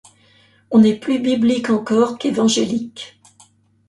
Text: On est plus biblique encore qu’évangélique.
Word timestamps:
On 0.71 0.81
est 0.81 0.95
plus 0.95 1.19
biblique 1.19 1.69
encore 1.69 2.17
qu’évangélique. 2.17 3.21